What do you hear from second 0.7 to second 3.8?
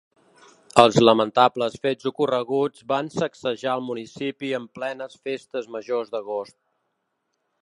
Els lamentables fets ocorreguts van sacsejar